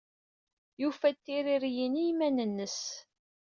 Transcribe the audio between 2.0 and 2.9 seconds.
i yiman-nnes.